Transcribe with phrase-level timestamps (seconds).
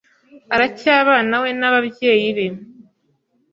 [0.53, 2.47] aracyabanawe n'ababyeyi be.